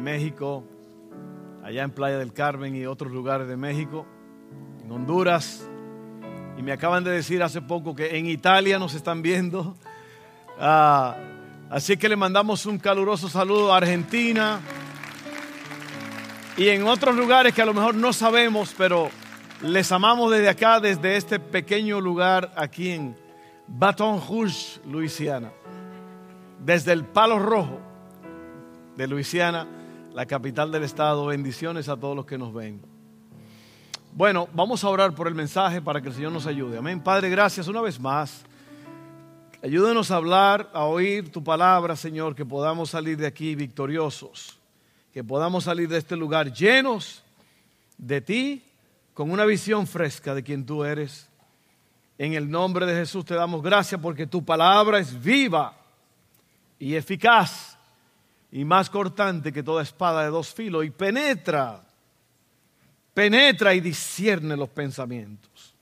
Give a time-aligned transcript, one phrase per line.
[0.00, 0.64] México,
[1.62, 4.06] allá en Playa del Carmen y otros lugares de México,
[4.82, 5.68] en Honduras.
[6.58, 9.76] Y me acaban de decir hace poco que en Italia nos están viendo.
[10.62, 11.16] Ah,
[11.70, 14.60] así que le mandamos un caluroso saludo a Argentina
[16.60, 19.08] y en otros lugares que a lo mejor no sabemos, pero
[19.62, 23.16] les amamos desde acá, desde este pequeño lugar aquí en
[23.66, 25.52] Baton Rouge, Luisiana.
[26.62, 27.80] Desde el Palo Rojo
[28.94, 29.66] de Luisiana,
[30.12, 31.26] la capital del estado.
[31.26, 32.80] Bendiciones a todos los que nos ven.
[34.12, 36.78] Bueno, vamos a orar por el mensaje para que el Señor nos ayude.
[36.78, 37.00] Amén.
[37.00, 38.44] Padre, gracias una vez más.
[39.62, 44.58] Ayúdenos a hablar, a oír tu palabra, Señor, que podamos salir de aquí victoriosos,
[45.12, 47.22] que podamos salir de este lugar llenos
[47.98, 48.64] de ti,
[49.12, 51.28] con una visión fresca de quien tú eres.
[52.16, 55.74] En el nombre de Jesús te damos gracias porque tu palabra es viva
[56.78, 57.69] y eficaz
[58.52, 61.84] y más cortante que toda espada de dos filos y penetra,
[63.14, 65.74] penetra y discierne los pensamientos.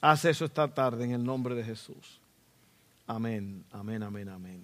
[0.00, 2.20] Haz eso esta tarde en el nombre de Jesús.
[3.06, 4.62] Amén, amén, amén, amén.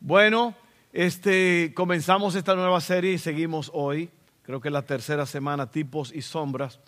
[0.00, 0.54] Bueno,
[0.92, 4.10] este, comenzamos esta nueva serie y seguimos hoy,
[4.42, 6.78] creo que es la tercera semana, tipos y sombras,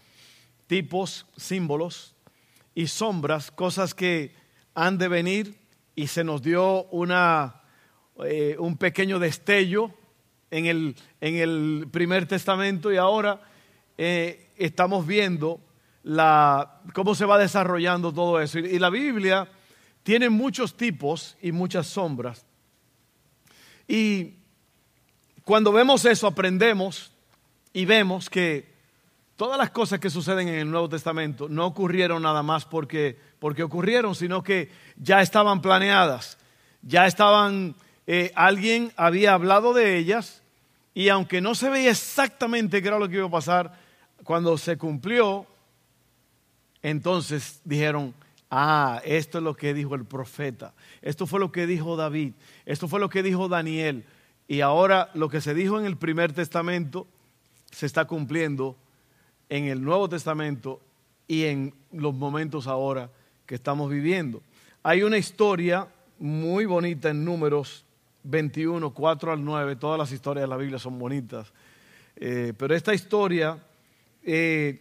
[0.67, 2.15] tipos, símbolos
[2.75, 4.34] y sombras, cosas que
[4.75, 5.59] han de venir
[5.97, 7.59] y se nos dio una
[8.25, 9.93] eh, un pequeño destello
[10.51, 13.41] en el, en el, primer testamento y ahora
[13.97, 15.61] eh, estamos viendo
[16.03, 18.59] la, cómo se va desarrollando todo eso.
[18.59, 19.49] Y, y la Biblia
[20.03, 22.45] tiene muchos tipos y muchas sombras.
[23.87, 24.34] Y
[25.45, 27.12] cuando vemos eso aprendemos
[27.73, 28.71] y vemos que
[29.41, 33.62] todas las cosas que suceden en el Nuevo Testamento no ocurrieron nada más porque, porque
[33.62, 36.37] ocurrieron, sino que ya estaban planeadas,
[36.83, 37.75] ya estaban
[38.06, 40.43] eh, alguien había hablado de ellas
[40.95, 43.79] y aunque no se veía exactamente qué era lo que iba a pasar,
[44.25, 45.47] cuando se cumplió,
[46.83, 48.15] entonces dijeron,
[48.50, 52.33] ah, esto es lo que dijo el profeta, esto fue lo que dijo David,
[52.66, 54.05] esto fue lo que dijo Daniel,
[54.49, 57.06] y ahora lo que se dijo en el primer testamento
[57.71, 58.77] se está cumpliendo
[59.49, 60.81] en el Nuevo Testamento
[61.28, 63.11] y en los momentos ahora
[63.47, 64.43] que estamos viviendo.
[64.82, 65.87] Hay una historia
[66.19, 67.84] muy bonita en números
[68.22, 71.53] 21, 4 al 9, todas las historias de la Biblia son bonitas.
[72.16, 73.58] Eh, pero esta historia,
[74.22, 74.81] eh,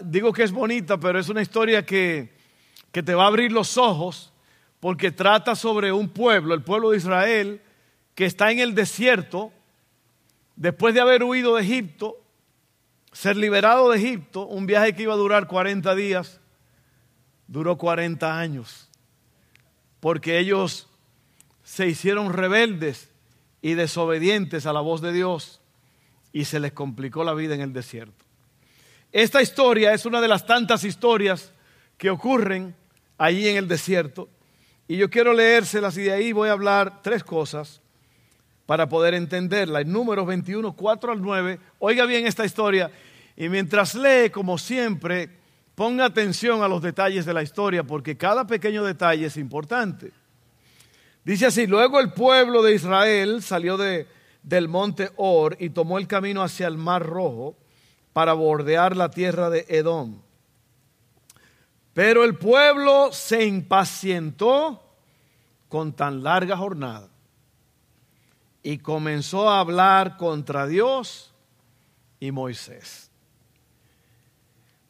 [0.00, 2.32] digo que es bonita, pero es una historia que,
[2.92, 4.32] que te va a abrir los ojos
[4.80, 7.60] porque trata sobre un pueblo, el pueblo de Israel,
[8.14, 9.52] que está en el desierto,
[10.54, 12.22] después de haber huido de Egipto,
[13.12, 16.40] ser liberado de Egipto, un viaje que iba a durar 40 días,
[17.46, 18.88] duró 40 años,
[20.00, 20.88] porque ellos
[21.66, 23.08] se hicieron rebeldes
[23.60, 25.60] y desobedientes a la voz de Dios
[26.32, 28.24] y se les complicó la vida en el desierto.
[29.10, 31.52] Esta historia es una de las tantas historias
[31.98, 32.76] que ocurren
[33.18, 34.28] allí en el desierto
[34.86, 37.80] y yo quiero leérselas y de ahí voy a hablar tres cosas
[38.64, 39.80] para poder entenderla.
[39.80, 42.92] En números 21, 4 al 9, oiga bien esta historia
[43.36, 45.30] y mientras lee, como siempre,
[45.74, 50.12] ponga atención a los detalles de la historia porque cada pequeño detalle es importante.
[51.26, 54.06] Dice así, luego el pueblo de Israel salió de,
[54.44, 57.56] del monte Or y tomó el camino hacia el mar rojo
[58.12, 60.22] para bordear la tierra de Edom.
[61.94, 64.80] Pero el pueblo se impacientó
[65.68, 67.08] con tan larga jornada
[68.62, 71.34] y comenzó a hablar contra Dios
[72.20, 73.10] y Moisés.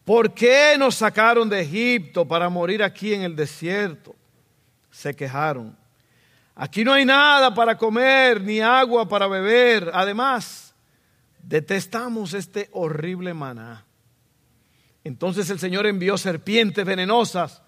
[0.04, 4.14] ¿Por qué nos sacaron de Egipto para morir aquí en el desierto?
[4.90, 5.85] Se quejaron.
[6.58, 9.90] Aquí no hay nada para comer ni agua para beber.
[9.92, 10.74] Además,
[11.42, 13.84] detestamos este horrible maná.
[15.04, 17.62] Entonces el Señor envió serpientes venenosas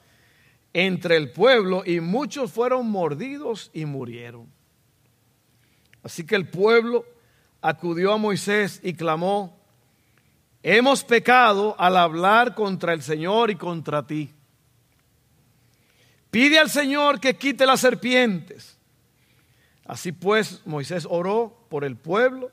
[0.72, 4.50] entre el pueblo y muchos fueron mordidos y murieron.
[6.03, 7.04] Así que el pueblo
[7.60, 9.60] acudió a Moisés y clamó,
[10.63, 14.33] hemos pecado al hablar contra el Señor y contra ti.
[16.30, 18.78] Pide al Señor que quite las serpientes.
[19.89, 22.53] Así pues, Moisés oró por el pueblo.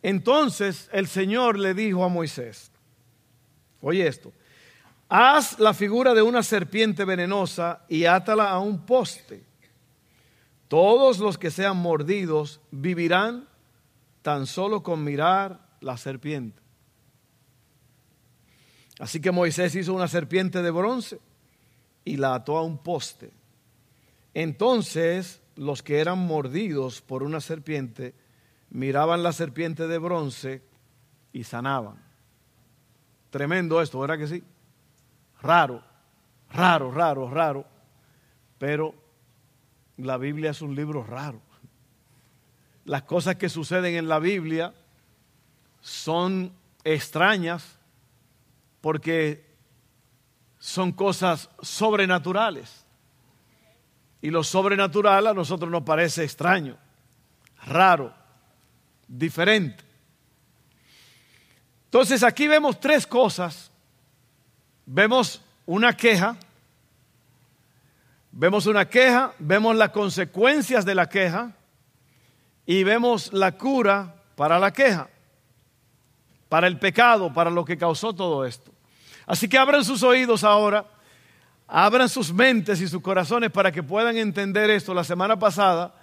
[0.00, 2.70] Entonces el Señor le dijo a Moisés,
[3.80, 4.32] oye esto,
[5.08, 9.44] haz la figura de una serpiente venenosa y átala a un poste.
[10.68, 13.48] Todos los que sean mordidos vivirán
[14.22, 16.62] tan solo con mirar la serpiente.
[19.00, 21.18] Así que Moisés hizo una serpiente de bronce
[22.04, 23.32] y la ató a un poste.
[24.32, 28.14] Entonces los que eran mordidos por una serpiente
[28.70, 30.62] miraban la serpiente de bronce
[31.32, 31.96] y sanaban.
[33.30, 34.42] Tremendo esto, ¿verdad que sí?
[35.40, 35.82] Raro,
[36.52, 37.66] raro, raro, raro.
[38.58, 38.94] Pero
[39.96, 41.40] la Biblia es un libro raro.
[42.84, 44.74] Las cosas que suceden en la Biblia
[45.80, 46.52] son
[46.84, 47.78] extrañas
[48.80, 49.52] porque
[50.58, 52.81] son cosas sobrenaturales.
[54.22, 56.78] Y lo sobrenatural a nosotros nos parece extraño,
[57.66, 58.14] raro,
[59.06, 59.84] diferente.
[61.86, 63.70] Entonces aquí vemos tres cosas.
[64.86, 66.36] Vemos una queja,
[68.30, 71.52] vemos una queja, vemos las consecuencias de la queja
[72.64, 75.08] y vemos la cura para la queja,
[76.48, 78.72] para el pecado, para lo que causó todo esto.
[79.26, 80.86] Así que abran sus oídos ahora,
[81.74, 84.92] abran sus mentes y sus corazones para que puedan entender esto.
[84.92, 85.94] La semana pasada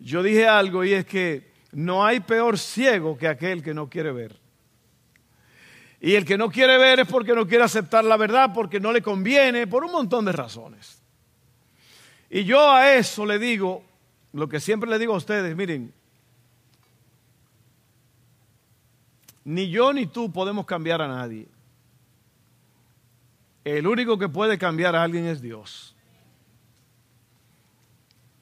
[0.00, 4.10] yo dije algo y es que no hay peor ciego que aquel que no quiere
[4.10, 4.36] ver.
[6.00, 8.90] Y el que no quiere ver es porque no quiere aceptar la verdad, porque no
[8.90, 11.00] le conviene, por un montón de razones.
[12.28, 13.84] Y yo a eso le digo,
[14.32, 15.94] lo que siempre le digo a ustedes, miren,
[19.44, 21.46] ni yo ni tú podemos cambiar a nadie.
[23.64, 25.94] El único que puede cambiar a alguien es Dios.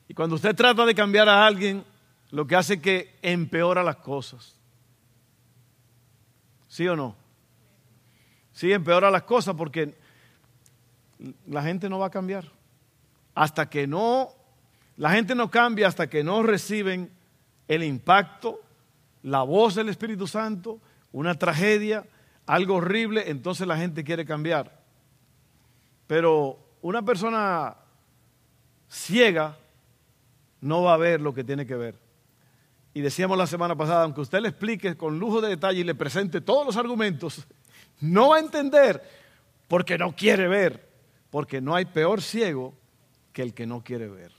[0.09, 1.85] Y cuando usted trata de cambiar a alguien,
[2.31, 4.57] lo que hace es que empeora las cosas.
[6.69, 7.17] ¿Sí o no?
[8.53, 9.95] Sí, empeora las cosas porque
[11.47, 12.51] la gente no va a cambiar.
[13.35, 14.31] Hasta que no,
[14.97, 17.11] la gente no cambia hasta que no reciben
[17.69, 18.61] el impacto,
[19.23, 20.81] la voz del Espíritu Santo,
[21.13, 22.07] una tragedia,
[22.47, 24.80] algo horrible, entonces la gente quiere cambiar.
[26.11, 27.77] Pero una persona
[28.89, 29.57] ciega
[30.61, 31.95] no va a ver lo que tiene que ver.
[32.93, 35.95] Y decíamos la semana pasada, aunque usted le explique con lujo de detalle y le
[35.95, 37.47] presente todos los argumentos,
[38.01, 39.01] no va a entender
[39.69, 40.85] porque no quiere ver,
[41.31, 42.75] porque no hay peor ciego
[43.33, 44.33] que el que no quiere ver.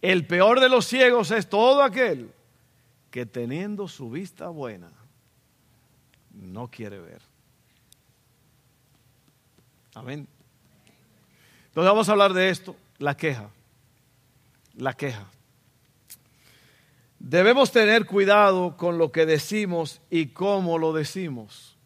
[0.00, 2.30] El peor de los ciegos es todo aquel
[3.10, 4.92] que teniendo su vista buena,
[6.30, 7.31] no quiere ver.
[9.94, 10.26] Amén.
[11.66, 13.50] Entonces vamos a hablar de esto, la queja.
[14.74, 15.26] La queja.
[17.18, 21.76] Debemos tener cuidado con lo que decimos y cómo lo decimos.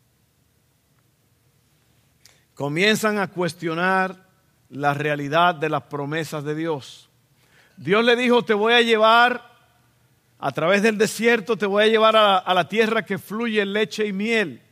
[2.55, 4.27] Comienzan a cuestionar
[4.71, 7.11] la realidad de las promesas de Dios.
[7.77, 9.55] Dios le dijo, te voy a llevar
[10.39, 14.13] a través del desierto, te voy a llevar a, la tierra que fluye leche y
[14.13, 14.63] miel.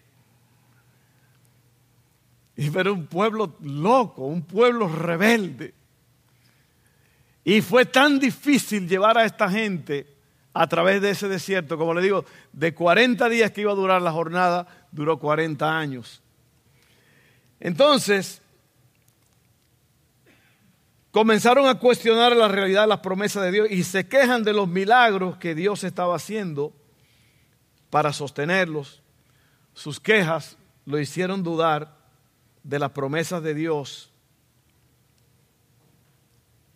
[2.57, 5.75] Y pero un pueblo loco, un pueblo rebelde.
[7.45, 10.07] Y fue tan difícil llevar a esta gente
[10.53, 11.77] a través de ese desierto.
[11.77, 16.23] Como le digo, de 40 días que iba a durar la jornada, duró 40 años.
[17.61, 18.41] Entonces,
[21.11, 24.69] comenzaron a cuestionar la realidad de las promesas de Dios y se quejan de los
[24.69, 26.73] milagros que Dios estaba haciendo
[27.91, 29.03] para sostenerlos.
[29.75, 30.57] Sus quejas
[30.87, 31.94] lo hicieron dudar
[32.65, 34.11] de las promesas de Dios.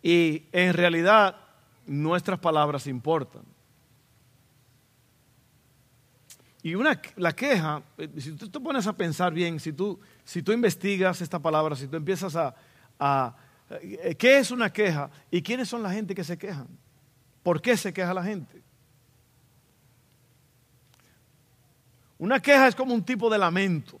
[0.01, 1.35] Y en realidad
[1.85, 3.43] nuestras palabras importan.
[6.61, 10.41] Y una, la queja, eh, si tú te pones a pensar bien, si tú, si
[10.41, 12.55] tú investigas esta palabra, si tú empiezas a,
[12.97, 13.35] a,
[13.69, 15.09] eh, ¿Qué es una queja?
[15.29, 16.67] ¿Y quiénes son la gente que se quejan?
[17.43, 18.61] ¿Por qué se queja la gente?
[22.17, 23.99] Una queja es como un tipo de lamento.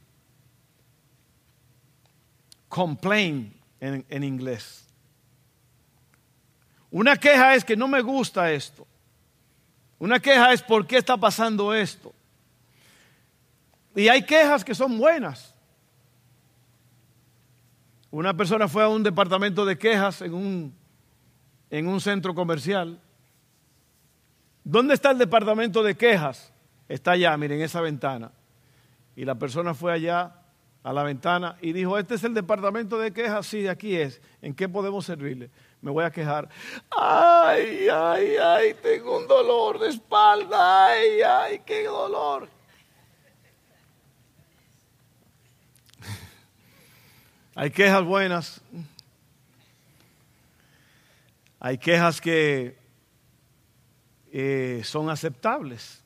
[2.69, 4.87] Complain en, en inglés.
[6.91, 8.87] Una queja es que no me gusta esto.
[9.99, 12.13] Una queja es por qué está pasando esto.
[13.95, 15.53] Y hay quejas que son buenas.
[18.11, 20.75] Una persona fue a un departamento de quejas en un,
[21.69, 22.99] en un centro comercial.
[24.63, 26.51] ¿Dónde está el departamento de quejas?
[26.87, 28.31] Está allá, miren, esa ventana.
[29.15, 30.38] Y la persona fue allá
[30.83, 34.21] a la ventana y dijo, este es el departamento de quejas, sí, aquí es.
[34.41, 35.49] ¿En qué podemos servirle?
[35.81, 36.49] Me voy a quejar.
[36.89, 40.87] Ay, ay, ay, tengo un dolor de espalda.
[40.87, 42.49] Ay, ay, qué dolor.
[47.55, 48.61] Hay quejas buenas.
[51.61, 52.77] Hay quejas que
[54.31, 56.01] eh, son aceptables.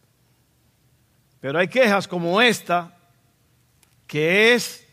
[1.39, 2.97] Pero hay quejas como esta,
[4.07, 4.87] que es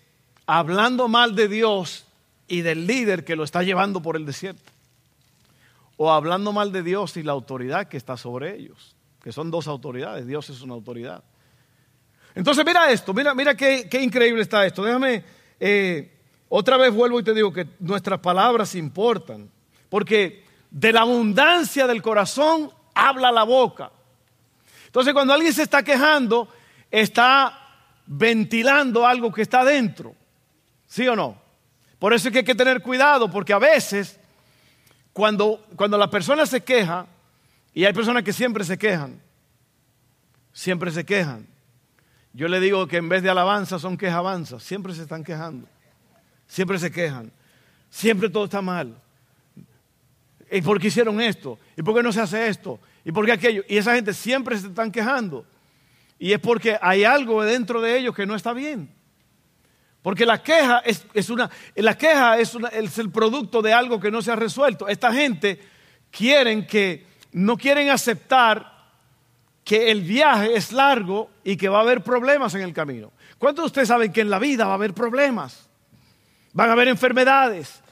[0.46, 2.04] hablando mal de Dios
[2.48, 4.72] y del líder que lo está llevando por el desierto.
[6.02, 9.68] o hablando mal de Dios y la autoridad que está sobre ellos, que son dos
[9.68, 11.22] autoridades, Dios es una autoridad.
[12.34, 14.82] Entonces mira esto, mira, mira qué, increíble está esto.
[14.82, 15.22] Déjame,
[15.58, 16.10] eh,
[16.48, 19.50] otra vez vuelvo y te digo que nuestras palabras importan,
[19.90, 23.92] porque de la abundancia del corazón habla la boca.
[24.86, 26.48] Entonces cuando alguien se está quejando,
[26.90, 27.59] está
[28.12, 30.14] ventilando algo que está dentro.
[30.86, 31.40] ¿Sí o no?
[32.00, 34.18] Por eso es que hay que tener cuidado, porque a veces
[35.12, 37.06] cuando, cuando la persona se queja,
[37.72, 39.20] y hay personas que siempre se quejan,
[40.52, 41.46] siempre se quejan.
[42.32, 45.68] Yo le digo que en vez de alabanza son quejabanzas, siempre se están quejando,
[46.48, 47.30] siempre se quejan,
[47.90, 49.00] siempre todo está mal.
[50.50, 51.60] ¿Y por qué hicieron esto?
[51.76, 52.80] ¿Y por qué no se hace esto?
[53.04, 53.62] ¿Y por qué aquello?
[53.68, 55.46] Y esa gente siempre se están quejando.
[56.22, 58.94] Y es porque hay algo dentro de ellos que no está bien.
[60.02, 64.20] Porque la queja es, una, la queja es, es, el producto de algo que no
[64.20, 64.86] se ha resuelto.
[64.86, 65.58] Esta gente
[66.10, 68.70] quieren que, no quieren aceptar
[69.64, 73.12] que el viaje es largo y que va a haber problemas en el camino.
[73.38, 75.70] ¿Cuántos de ustedes saben que en la vida va a haber problemas?
[76.52, 77.82] Van a haber enfermedades,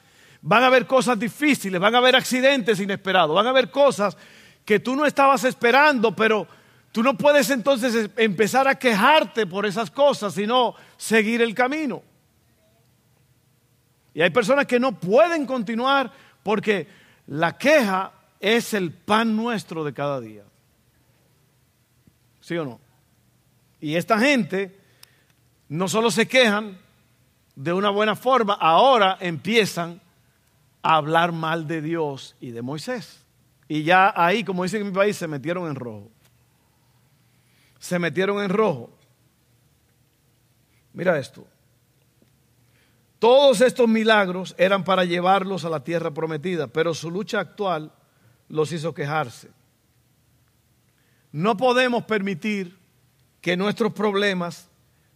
[0.43, 4.19] van a haber cosas difíciles, van a haber accidentes inesperados, van a haber cosas
[4.67, 6.47] que tú no estabas esperando, pero
[6.93, 12.03] tú no puedes entonces empezar a quejarte por esas cosas, sino seguir el camino.
[14.15, 16.11] Y hay personas que no pueden continuar
[16.43, 16.89] porque
[17.27, 20.45] la queja es el pan nuestro de cada día.
[22.41, 22.81] ¿Sí o no?
[23.81, 24.77] Y esta gente
[25.69, 26.79] no solo se quejan
[27.55, 30.01] de una buena forma, ahora empiezan
[30.83, 33.25] a hablar mal de Dios y de Moisés.
[33.69, 36.11] Y ya ahí, como dicen en mi país, se metieron en rojo.
[37.79, 38.91] Se metieron en rojo.
[40.93, 41.47] Mira esto.
[43.19, 47.93] Todos estos milagros eran para llevarlos a la tierra prometida, pero su lucha actual
[48.49, 49.51] los hizo quejarse.
[51.33, 52.79] No podemos permitir
[53.41, 54.69] que nuestros problemas,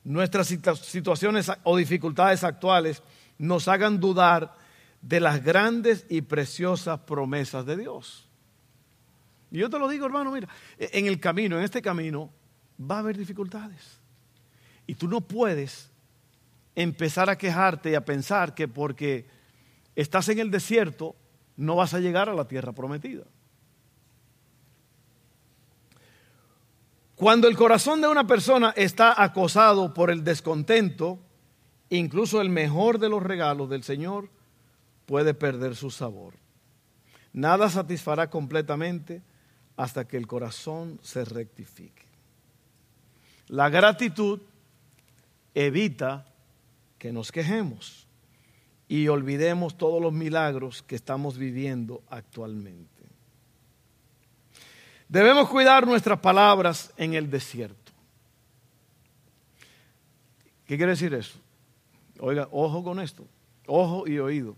[0.05, 3.03] nuestras situaciones o dificultades actuales
[3.39, 4.55] nos hagan dudar
[5.01, 8.29] de las grandes y preciosas promesas de Dios.
[9.51, 12.31] Y yo te lo digo, hermano, mira, e-, en el camino, en este camino,
[12.91, 14.01] va a haber dificultades.
[14.87, 15.91] Y tú no puedes
[16.75, 19.27] empezar a quejarte y a pensar que porque
[19.95, 21.15] estás en el desierto
[21.57, 23.25] no vas a llegar a la tierra prometida.
[27.15, 31.21] Cuando el corazón de una persona está acosado por el descontento,
[31.89, 34.29] incluso el mejor de los regalos del Señor
[35.07, 36.35] puede perder su sabor.
[37.33, 39.23] Nada satisfará completamente
[39.77, 42.02] hasta que el corazón se rectifique.
[43.53, 44.41] La gratitud
[45.55, 46.25] evita
[46.99, 48.07] que nos quejemos
[48.89, 53.03] y olvidemos todos los milagros que estamos viviendo actualmente.
[55.07, 57.93] Debemos cuidar nuestras palabras en el desierto.
[60.65, 61.39] ¿Qué quiere decir eso?
[62.21, 63.27] Oiga, ojo con esto,
[63.67, 64.57] ojo y oído.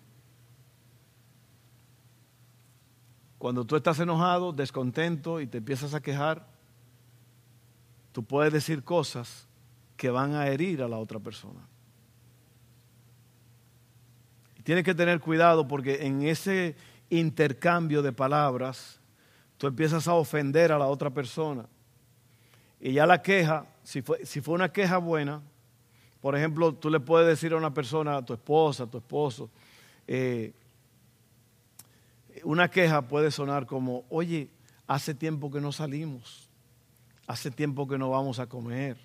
[3.39, 6.54] Cuando tú estás enojado, descontento y te empiezas a quejar,
[8.15, 9.49] tú puedes decir cosas
[9.97, 11.67] que van a herir a la otra persona.
[14.57, 16.77] Y tienes que tener cuidado porque en ese
[17.11, 19.01] intercambio de palabras,
[19.59, 21.67] tú empiezas a ofender a la otra persona.
[22.79, 25.43] Y ya la queja, si fue, una queja buena,
[26.21, 29.51] por ejemplo, tú le puedes decir a una persona, a tu esposa, a tu esposo,
[30.07, 30.53] eh,
[32.45, 34.51] una queja puede sonar como, oye,
[34.87, 36.49] hace tiempo que no salimos,
[37.27, 38.97] hace tiempo que no vamos a comer.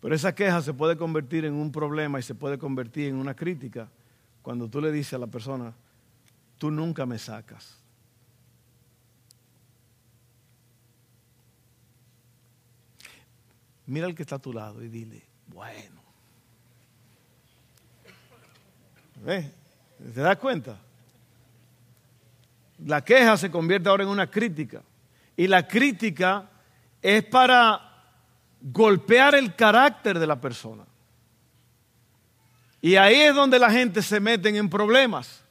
[0.00, 3.34] Pero esa queja se puede convertir en un problema y se puede convertir en una
[3.34, 3.88] crítica
[4.42, 5.74] cuando tú le dices a la persona,
[6.58, 7.76] tú nunca me sacas.
[13.86, 16.00] Mira al que está a tu lado y dile, bueno.
[19.24, 19.50] ¿Ves?
[20.14, 20.78] ¿Te das cuenta?
[22.84, 24.82] La queja se convierte ahora en una crítica.
[25.36, 26.50] Y la crítica
[27.02, 27.80] es para
[28.60, 30.84] golpear el carácter de la persona.
[32.80, 35.42] Y ahí es donde la gente se mete en problemas.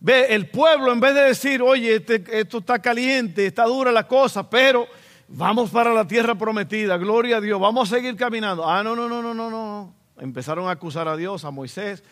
[0.00, 4.08] Ve, el pueblo en vez de decir, oye, este, esto está caliente, está dura la
[4.08, 4.86] cosa, pero
[5.28, 8.68] vamos para la tierra prometida, gloria a Dios, vamos a seguir caminando.
[8.68, 9.94] Ah, no, no, no, no, no, no.
[10.18, 12.02] Empezaron a acusar a Dios, a Moisés,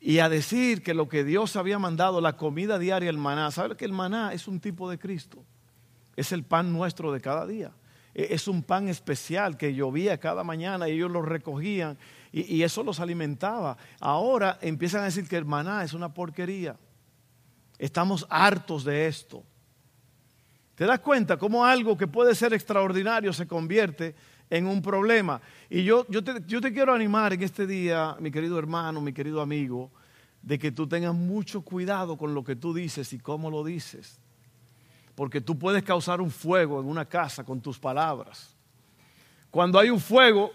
[0.00, 3.76] y a decir que lo que Dios había mandado, la comida diaria, el maná, ¿sabe
[3.76, 5.42] que el maná es un tipo de Cristo?
[6.16, 7.72] Es el pan nuestro de cada día.
[8.14, 11.98] E, es un pan especial que llovía cada mañana y ellos lo recogían
[12.32, 13.76] y, eso los alimentaba.
[14.00, 16.76] Ahora empiezan a decir que el maná es una porquería.
[17.78, 19.44] Estamos hartos de esto.
[20.74, 24.16] ¿Te das cuenta cómo algo que puede ser extraordinario se convierte
[24.50, 25.40] en un problema?
[25.70, 29.12] Y yo, yo, te, yo te quiero animar en este día, mi querido hermano, mi
[29.12, 29.92] querido amigo,
[30.42, 34.20] de que tú tengas mucho cuidado con lo que tú dices y cómo lo dices.
[35.14, 38.54] Porque tú puedes causar un fuego en una casa con tus palabras.
[39.50, 40.50] Cuando hay un fuego,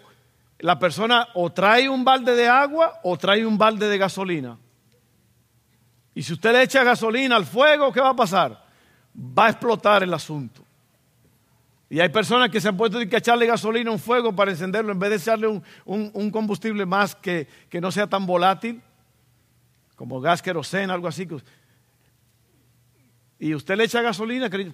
[0.59, 4.57] la persona o trae un balde de agua o trae un balde de gasolina.
[6.13, 8.65] Y si usted le echa gasolina al fuego, ¿qué va a pasar?
[9.15, 10.65] Va a explotar el asunto.
[11.89, 14.91] Y hay personas que se han puesto a echarle gasolina a un fuego para encenderlo
[14.91, 18.81] en vez de echarle un, combustible más que, que, no sea tan volátil,
[19.95, 21.27] como gas queroseno, algo así.
[23.39, 24.73] Y usted le echa gasolina, que,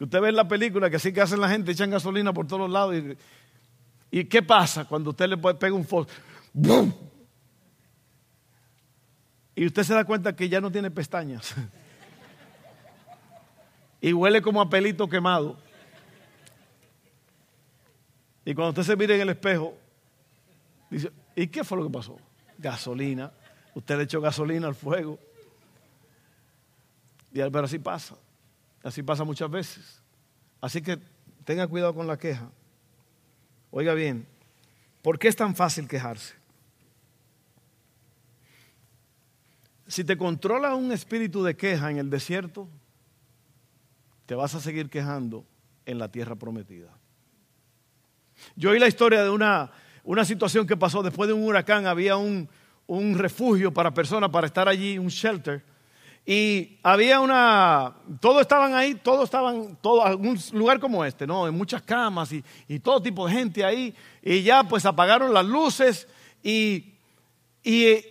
[0.00, 2.70] usted ve en la película que así que hacen la gente, echan gasolina por todos
[2.70, 2.94] lados.
[2.94, 6.08] Y, ¿Y qué pasa cuando usted le pega un fósforo?
[9.54, 11.54] Y usted se da cuenta que ya no tiene pestañas.
[14.00, 15.56] y huele como a pelito quemado.
[18.44, 19.74] Y cuando usted se mira en el espejo,
[20.88, 22.16] dice, ¿y qué fue lo que pasó?
[22.58, 23.32] Gasolina.
[23.74, 25.18] Usted le echó gasolina al fuego.
[27.36, 28.16] Pero así pasa.
[28.82, 30.02] Así pasa muchas veces.
[30.60, 30.98] Así que
[31.44, 32.50] tenga cuidado con la queja.
[33.70, 34.26] Oiga bien,
[35.02, 36.34] ¿por qué es tan fácil quejarse?
[39.86, 42.68] Si te controla un espíritu de queja en el desierto,
[44.24, 45.44] te vas a seguir quejando
[45.84, 46.90] en la tierra prometida.
[48.56, 49.70] Yo oí la historia de una,
[50.04, 52.48] una situación que pasó después de un huracán, había un,
[52.86, 55.62] un refugio para personas para estar allí, un shelter
[56.28, 61.46] y había una, todos estaban ahí, todos estaban, todo, un lugar como este, ¿no?
[61.46, 63.94] En muchas camas y, y, todo tipo de gente ahí.
[64.20, 66.08] Y ya pues apagaron las luces
[66.42, 66.94] y,
[67.62, 68.04] y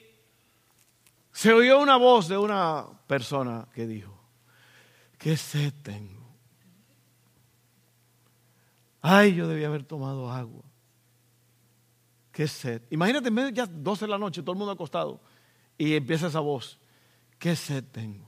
[1.34, 4.18] se oyó una voz de una persona que dijo,
[5.18, 6.26] ¿qué sed tengo?
[9.02, 10.64] Ay, yo debía haber tomado agua.
[12.32, 12.82] Qué sed.
[12.90, 15.20] Imagínate, ya 12 de la noche, todo el mundo acostado.
[15.78, 16.80] Y empieza esa voz.
[17.40, 18.26] ¿Qué sed tengo?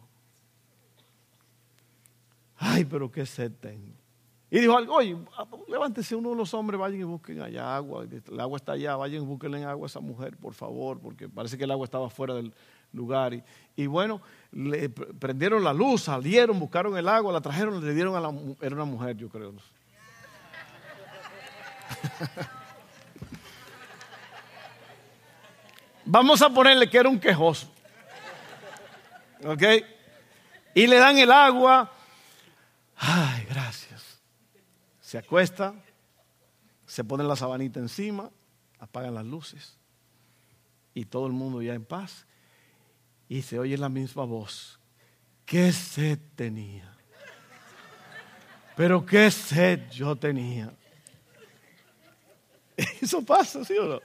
[2.57, 3.93] Ay, pero qué sed tengo.
[4.49, 5.17] Y dijo algo, oye,
[5.67, 8.05] levántese uno de los hombres, vayan y busquen allá agua.
[8.05, 11.57] El agua está allá, vayan y busquen agua a esa mujer, por favor, porque parece
[11.57, 12.53] que el agua estaba fuera del
[12.93, 13.43] lugar.
[13.75, 14.21] Y, bueno,
[15.19, 18.85] prendieron la luz, salieron, buscaron el agua, la trajeron, le dieron a la era una
[18.85, 19.53] mujer, yo creo.
[26.05, 27.67] Vamos a ponerle que era un quejoso.
[29.45, 29.63] ¿Ok?
[30.73, 31.91] Y le dan el agua.
[32.95, 34.19] Ay, gracias.
[35.02, 35.73] Se acuesta,
[36.86, 38.30] se pone la sabanita encima,
[38.80, 39.78] apagan las luces
[40.93, 42.26] y todo el mundo ya en paz.
[43.30, 44.80] Y se oye la misma voz.
[45.45, 46.93] ¿Qué sed tenía?
[48.76, 50.73] Pero qué sed yo tenía.
[53.02, 54.02] Eso pasa, ¿sí o no?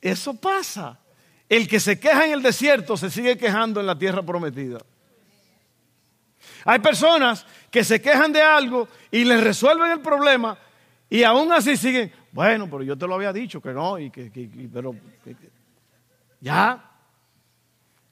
[0.00, 0.98] Eso pasa.
[1.48, 4.78] El que se queja en el desierto se sigue quejando en la tierra prometida.
[6.64, 10.58] Hay personas que se quejan de algo y les resuelven el problema
[11.10, 14.30] y aún así siguen, bueno, pero yo te lo había dicho que no, y que,
[14.72, 14.96] pero
[16.40, 16.90] ya.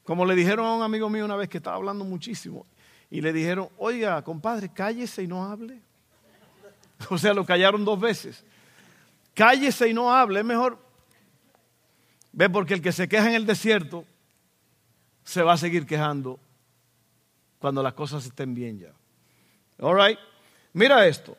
[0.04, 2.66] Como le dijeron a un amigo mío una vez que estaba hablando muchísimo
[3.10, 5.80] y le dijeron, oiga, compadre, cállese y no hable.
[7.10, 8.44] O sea, lo callaron dos veces.
[9.34, 10.78] Cállese y no hable, es mejor
[12.32, 14.04] Ve, porque el que se queja en el desierto
[15.24, 16.38] se va a seguir quejando
[17.58, 18.92] cuando las cosas estén bien ya.
[19.78, 20.18] All right.
[20.72, 21.36] Mira esto.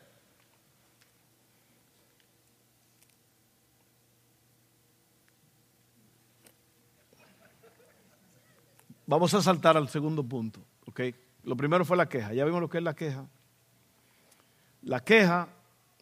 [9.06, 10.62] Vamos a saltar al segundo punto.
[10.86, 11.02] ¿ok?
[11.44, 12.34] Lo primero fue la queja.
[12.34, 13.26] Ya vimos lo que es la queja.
[14.84, 15.50] La queja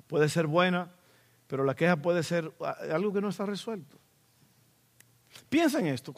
[0.08, 0.90] puede ser buena,
[1.48, 2.52] pero la queja puede ser
[2.92, 3.98] algo que no está resuelto.
[5.50, 6.14] Piensa en esto.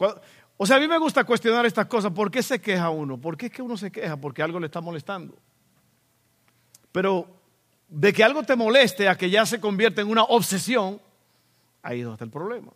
[0.56, 2.12] O sea, a mí me gusta cuestionar estas cosas.
[2.12, 3.20] ¿Por qué se queja uno?
[3.20, 4.16] ¿Por qué es que uno se queja?
[4.16, 5.36] Porque algo le está molestando.
[6.92, 7.28] Pero
[7.88, 11.00] de que algo te moleste a que ya se convierte en una obsesión,
[11.82, 12.72] ahí es donde está el problema.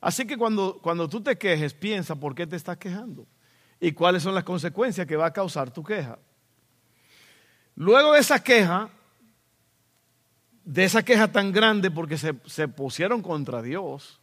[0.00, 3.26] Así que cuando, cuando tú te quejes, piensa por qué te estás quejando
[3.80, 6.18] y cuáles son las consecuencias que va a causar tu queja.
[7.76, 8.88] Luego de esa queja,
[10.64, 14.20] de esa queja tan grande porque se, se pusieron contra Dios,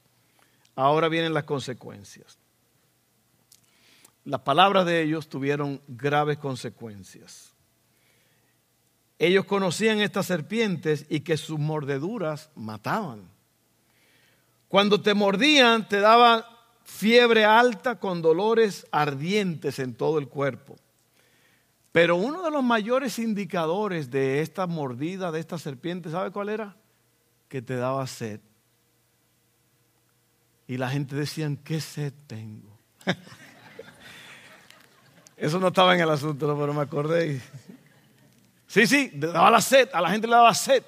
[0.75, 2.37] Ahora vienen las consecuencias.
[4.23, 7.53] Las palabras de ellos tuvieron graves consecuencias.
[9.17, 13.29] Ellos conocían estas serpientes y que sus mordeduras mataban.
[14.67, 16.43] Cuando te mordían, te daban
[16.83, 20.77] fiebre alta con dolores ardientes en todo el cuerpo.
[21.91, 26.75] Pero uno de los mayores indicadores de esta mordida, de esta serpiente, ¿sabe cuál era?
[27.47, 28.39] Que te daba sed.
[30.67, 32.79] Y la gente decía, ¿qué sed tengo?
[35.37, 37.41] Eso no estaba en el asunto, pero me acordé.
[38.67, 40.83] Sí, sí, daba la sed, a la gente le daba sed.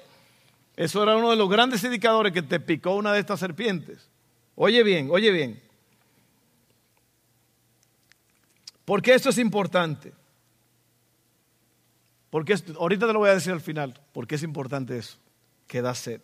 [0.76, 4.08] Eso era uno de los grandes indicadores que te picó una de estas serpientes.
[4.54, 5.60] Oye bien, oye bien.
[8.84, 10.12] ¿Por qué esto es importante?
[12.30, 15.18] Porque ahorita te lo voy a decir al final, ¿por qué es importante eso?
[15.66, 16.20] Que da sed.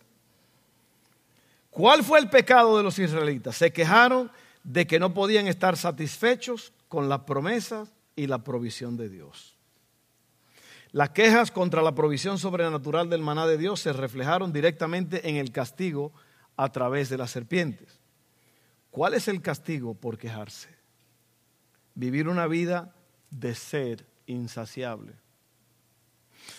[1.71, 3.55] ¿Cuál fue el pecado de los israelitas?
[3.55, 4.29] Se quejaron
[4.63, 9.55] de que no podían estar satisfechos con las promesas y la provisión de Dios.
[10.91, 15.53] Las quejas contra la provisión sobrenatural del maná de Dios se reflejaron directamente en el
[15.53, 16.11] castigo
[16.57, 18.01] a través de las serpientes.
[18.91, 20.67] ¿Cuál es el castigo por quejarse?
[21.95, 22.93] Vivir una vida
[23.29, 25.13] de ser insaciable.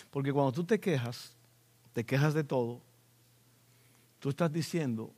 [0.09, 1.35] Porque cuando tú te quejas,
[1.93, 2.81] te quejas de todo,
[4.23, 5.13] tú estás diciendo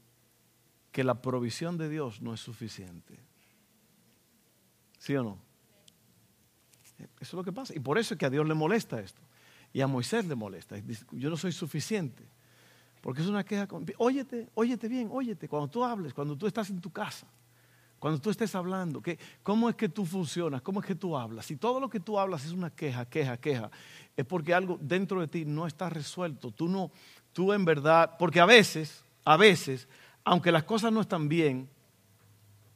[0.91, 3.20] que la provisión de Dios no es suficiente.
[4.98, 5.38] ¿Sí o no?
[6.98, 7.76] Eso es lo que pasa.
[7.76, 9.22] Y por eso es que a Dios le molesta esto.
[9.72, 10.76] Y a Moisés le molesta.
[11.12, 12.24] Yo no soy suficiente.
[13.00, 13.68] Porque es una queja.
[14.00, 15.48] Óyete, óyete bien, óyete.
[15.48, 17.28] Cuando tú hables, cuando tú estás en tu casa,
[18.00, 19.04] cuando tú estés hablando,
[19.44, 20.63] ¿cómo es que tú funcionas?
[20.63, 21.46] ¿Cómo es que tú hablas?
[21.46, 23.70] Si todo lo que tú hablas es una queja, queja, queja,
[24.18, 26.50] es porque algo dentro de ti no está resuelto.
[26.50, 26.89] Tú no,
[27.36, 29.89] tú en verdad, porque a veces, a veces,
[30.24, 31.69] aunque las cosas no están bien,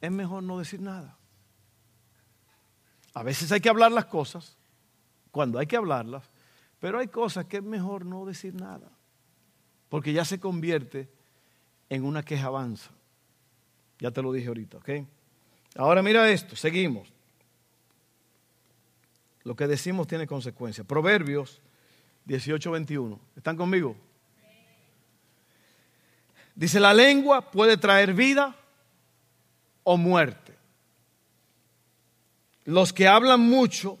[0.02, 1.16] es mejor no decir nada.
[3.14, 4.58] A veces hay que hablar las cosas,
[5.30, 6.24] cuando hay que hablarlas,
[6.78, 8.86] pero hay cosas que es mejor no decir nada,
[9.88, 11.08] porque ya se convierte
[11.88, 12.90] en una queja avanza.
[13.98, 14.90] Ya te lo dije ahorita, ¿ok?
[15.76, 17.10] Ahora mira esto, seguimos.
[19.42, 20.86] Lo que decimos tiene consecuencias.
[20.86, 21.62] Proverbios
[22.26, 23.18] 18:21.
[23.36, 23.96] ¿Están conmigo?
[26.60, 28.54] Dice, la lengua puede traer vida
[29.82, 30.54] o muerte.
[32.66, 33.98] Los que hablan mucho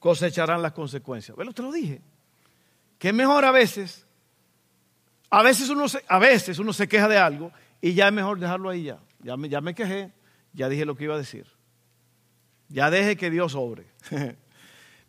[0.00, 1.36] cosecharán las consecuencias.
[1.36, 2.02] Bueno, te lo dije.
[2.98, 4.04] Que es mejor a veces,
[5.30, 8.40] a veces uno se, a veces uno se queja de algo y ya es mejor
[8.40, 8.98] dejarlo ahí ya.
[9.20, 10.10] Ya me, ya me quejé,
[10.54, 11.46] ya dije lo que iba a decir.
[12.68, 13.86] Ya deje que Dios obre.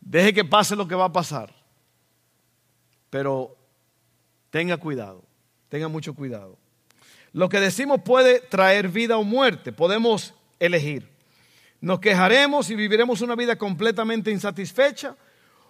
[0.02, 1.52] deje que pase lo que va a pasar.
[3.10, 3.58] Pero
[4.52, 5.24] tenga cuidado,
[5.70, 6.58] tenga mucho cuidado.
[7.32, 11.08] Lo que decimos puede traer vida o muerte, podemos elegir.
[11.80, 15.16] Nos quejaremos y viviremos una vida completamente insatisfecha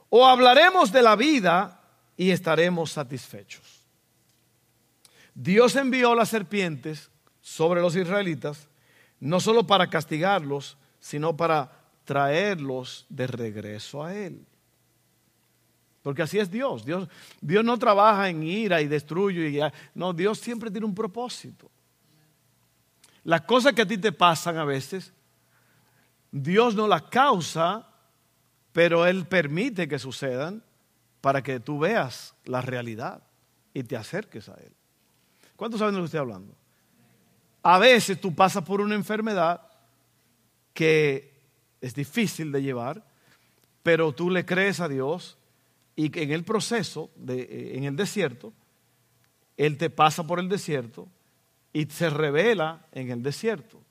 [0.10, 1.82] o hablaremos de la vida
[2.18, 3.86] y estaremos satisfechos.
[5.36, 8.70] Dios envió las serpientes sobre los israelitas
[9.20, 11.72] no solo para castigarlos, sino para
[12.06, 14.46] traerlos de regreso a Él.
[16.10, 16.84] Porque así es Dios.
[16.84, 17.08] Dios.
[17.40, 19.48] Dios no trabaja en ira y destruye.
[19.48, 19.60] Y,
[19.94, 21.70] no, Dios siempre tiene un propósito.
[23.26, 25.14] Las cosas que a ti te pasan a veces
[26.32, 27.88] Dios no las causa,
[28.72, 30.64] pero Él permite que sucedan
[31.22, 33.22] para que tú veas la realidad
[33.72, 34.74] y te acerques a Él.
[35.56, 36.56] ¿Cuántos saben de lo que estoy hablando?
[37.62, 39.62] A veces tú pasas por una enfermedad
[40.74, 41.40] que
[41.82, 43.06] es difícil de llevar,
[43.84, 45.39] pero tú le crees a Dios
[46.00, 48.54] y que en el proceso, de, eh, en el desierto,
[49.58, 51.10] Él te pasa por el desierto
[51.74, 53.82] y se revela en el desierto.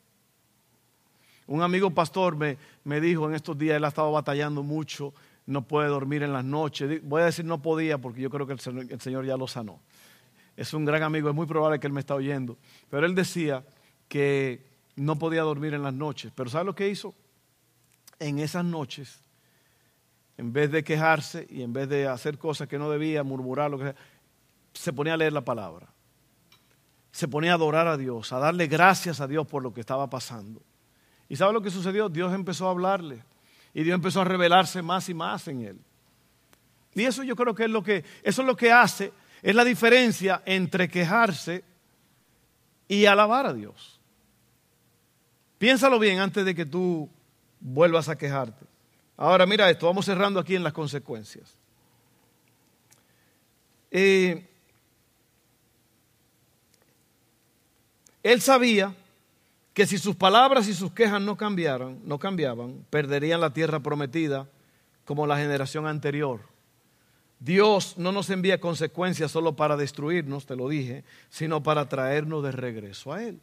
[1.48, 5.12] Un amigo pastor me, me dijo en estos días, él ha estado batallando mucho,
[5.44, 7.06] no puede dormir en las noches.
[7.06, 8.60] Voy a decir no podía porque yo creo que el
[9.00, 9.78] Señor, ya lo sanó.
[10.56, 12.56] Es un gran amigo, es muy probable que él me está oyendo.
[12.88, 13.66] Pero él decía
[14.08, 14.64] que
[14.96, 16.32] no podía dormir en las noches.
[16.34, 17.14] Pero ¿sabe lo que hizo?
[18.18, 19.20] En esas noches,
[20.38, 23.78] en vez de quejarse y en vez de hacer cosas que no debía, murmurar, lo
[23.78, 23.94] que sea,
[24.72, 25.88] se ponía a leer la palabra.
[27.10, 30.08] Se ponía a adorar a Dios, a darle gracias a Dios por lo que estaba
[30.08, 30.62] pasando.
[31.28, 32.08] ¿Y sabe lo que sucedió?
[32.08, 33.24] Dios empezó a hablarle
[33.74, 35.80] y Dios empezó a revelarse más y más en él.
[36.94, 39.64] Y eso yo creo que es lo que, eso es lo que hace, es la
[39.64, 41.64] diferencia entre quejarse
[42.86, 44.00] y alabar a Dios.
[45.58, 47.10] Piénsalo bien antes de que tú
[47.58, 48.67] vuelvas a quejarte.
[49.18, 51.56] Ahora mira esto, vamos cerrando aquí en las consecuencias.
[53.90, 54.48] Eh,
[58.22, 58.94] él sabía
[59.74, 64.48] que si sus palabras y sus quejas no cambiaran, no cambiaban, perderían la tierra prometida
[65.04, 66.40] como la generación anterior.
[67.40, 72.52] Dios no nos envía consecuencias solo para destruirnos, te lo dije, sino para traernos de
[72.52, 73.40] regreso a Él.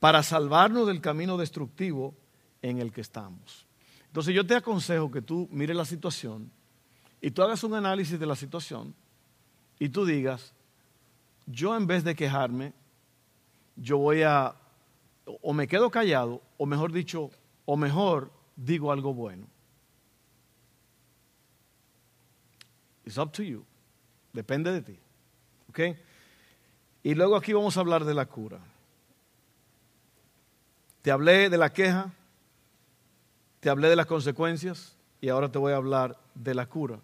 [0.00, 2.12] para salvarnos del camino destructivo
[2.60, 3.68] en el que estamos.
[4.12, 6.52] Entonces yo te aconsejo que tú mires la situación
[7.18, 8.94] y tú hagas un análisis de la situación
[9.78, 10.52] y tú digas,
[11.46, 12.74] yo en vez de quejarme,
[13.74, 14.54] yo voy a,
[15.24, 17.30] o me quedo callado, o mejor dicho,
[17.64, 19.46] o mejor digo algo bueno.
[23.06, 23.64] It's up to you.
[24.34, 24.98] Depende de ti.
[25.70, 25.80] ¿Ok?
[27.02, 28.60] Y luego aquí vamos a hablar de la cura.
[31.00, 32.12] Te hablé de la queja,
[33.62, 36.98] te hablé de las consecuencias y ahora te voy a hablar de la cura.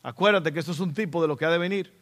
[0.00, 1.92] Acuérdate que esto es un tipo de lo que ha de venir.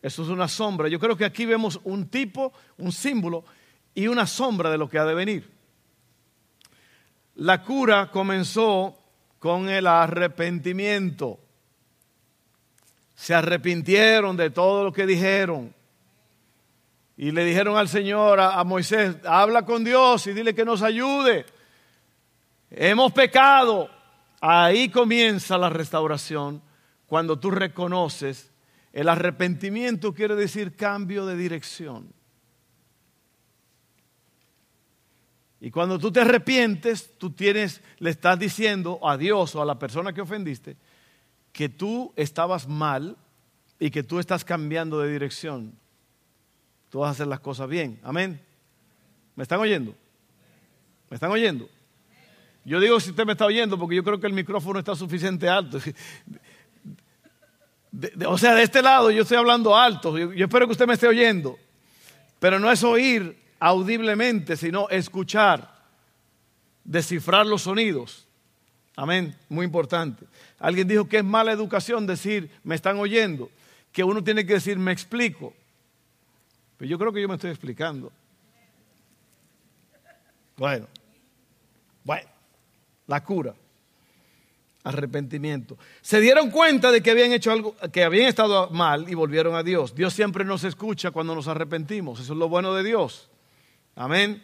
[0.00, 0.86] Esto es una sombra.
[0.86, 3.44] Yo creo que aquí vemos un tipo, un símbolo
[3.92, 5.50] y una sombra de lo que ha de venir.
[7.34, 8.96] La cura comenzó
[9.40, 11.40] con el arrepentimiento.
[13.16, 15.74] Se arrepintieron de todo lo que dijeron.
[17.16, 21.46] Y le dijeron al Señor, a, Moisés, habla con Dios y dile que nos ayude.
[22.70, 23.90] Hemos pecado.
[24.40, 26.62] Ahí comienza la restauración
[27.06, 28.50] cuando tú reconoces
[28.96, 32.14] el arrepentimiento quiere decir cambio de dirección.
[35.60, 39.78] Y cuando tú te arrepientes, tú tienes, le estás diciendo a Dios o a la
[39.78, 40.78] persona que ofendiste
[41.52, 43.18] que tú estabas mal
[43.78, 45.74] y que tú estás cambiando de dirección.
[46.88, 48.00] Tú vas a hacer las cosas bien.
[48.02, 48.40] Amén.
[49.34, 49.94] ¿Me están oyendo?
[51.10, 51.68] ¿Me están oyendo?
[52.66, 55.48] Yo digo si usted me está oyendo porque yo creo que el micrófono está suficiente
[55.48, 55.78] alto.
[58.26, 60.18] o sea, de este lado yo estoy hablando alto.
[60.18, 61.56] Yo, espero que usted me esté oyendo.
[62.40, 65.76] Pero no es oír audiblemente, sino escuchar,
[66.82, 68.26] descifrar los sonidos.
[68.96, 70.26] Amén, muy importante.
[70.58, 73.48] Alguien dijo que es mala educación decir, me están oyendo,
[73.92, 75.54] que uno tiene que decir, me explico.
[76.78, 78.10] Pero yo creo que yo me estoy explicando.
[80.56, 80.88] Bueno,
[82.02, 82.28] bueno,
[83.06, 83.54] la cura
[84.86, 85.76] arrepentimiento.
[86.00, 89.64] Se dieron cuenta de que habían hecho algo, que habían estado mal y volvieron a
[89.64, 89.94] Dios.
[89.94, 92.20] Dios siempre nos escucha cuando nos arrepentimos.
[92.20, 93.28] Eso es lo bueno de Dios.
[93.96, 94.42] Amén.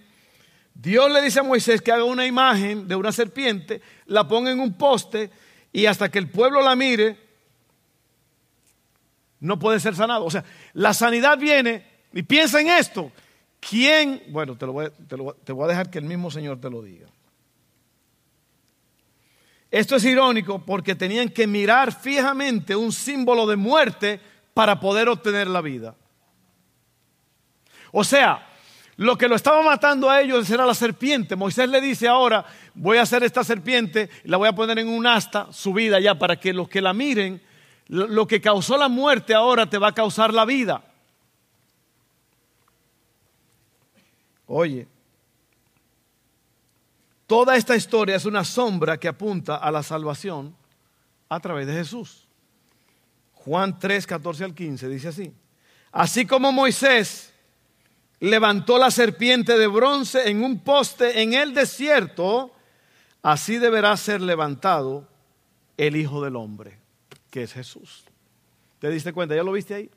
[0.74, 4.58] Dios le dice a Moisés que haga una imagen de una serpiente, la ponga en
[4.58, 5.30] un poste
[5.72, 7.18] y hasta que el pueblo la mire,
[9.38, 10.24] no puede ser sanado.
[10.24, 13.12] O sea, la sanidad viene y piensa en esto.
[13.60, 14.24] ¿Quién?
[14.30, 17.11] Bueno, te, lo voy, te voy a dejar que el mismo Señor te lo diga.
[19.72, 24.20] Esto es irónico porque tenían que mirar fijamente un símbolo de muerte
[24.52, 25.94] para poder obtener la vida.
[27.90, 28.46] O sea,
[28.96, 31.36] lo que lo estaba matando a ellos era la serpiente.
[31.36, 35.06] Moisés le dice ahora, voy a hacer esta serpiente, la voy a poner en un
[35.06, 37.40] asta subida ya para que los que la miren,
[37.88, 40.84] lo que causó la muerte ahora te va a causar la vida.
[44.46, 44.86] Oye,
[47.32, 50.54] Toda esta historia es una sombra que apunta a la salvación
[51.30, 52.28] a través de Jesús.
[53.32, 55.32] Juan 3, 14 al 15 dice así.
[55.92, 57.32] Así como Moisés
[58.20, 62.54] levantó la serpiente de bronce en un poste en el desierto,
[63.22, 65.08] así deberá ser levantado
[65.78, 66.80] el Hijo del Hombre,
[67.30, 68.04] que es Jesús.
[68.78, 69.34] ¿Te diste cuenta?
[69.34, 69.90] ¿Ya lo viste ahí?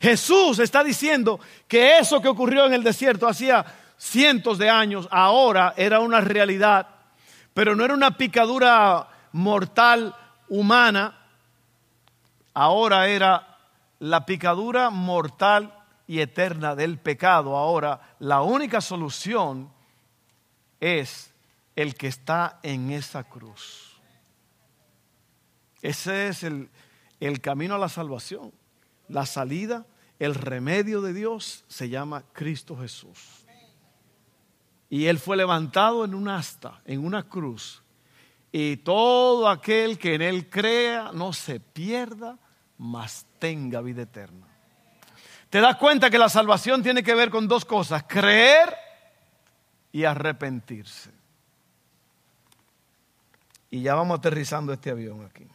[0.00, 5.74] Jesús está diciendo que eso que ocurrió en el desierto hacía cientos de años, ahora
[5.76, 6.88] era una realidad,
[7.54, 10.16] pero no era una picadura mortal
[10.48, 11.18] humana,
[12.52, 13.58] ahora era
[14.00, 15.72] la picadura mortal
[16.08, 17.56] y eterna del pecado.
[17.56, 19.70] Ahora la única solución
[20.80, 21.32] es
[21.76, 24.00] el que está en esa cruz.
[25.80, 26.68] Ese es el,
[27.40, 28.52] camino a la salvación.
[29.08, 29.86] La salida,
[30.18, 33.41] el remedio de Dios se llama Cristo Jesús.
[34.92, 37.82] Y él fue levantado en un asta, en una cruz.
[38.52, 42.38] Y todo aquel que en él crea no se pierda,
[42.76, 44.46] mas tenga vida eterna.
[45.48, 48.76] Te das cuenta que la salvación tiene que ver con dos cosas, creer
[49.92, 51.10] y arrepentirse.
[53.70, 55.46] Y ya vamos aterrizando este avión aquí.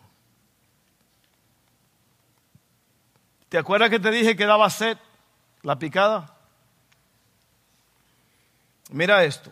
[3.49, 4.97] ¿Te acuerdas que te dije que daba sed
[5.61, 6.36] la picada?
[8.89, 9.51] Mira esto.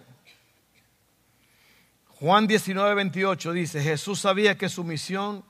[2.19, 5.43] Juan 19, 28 dice, Jesús sabía que su misión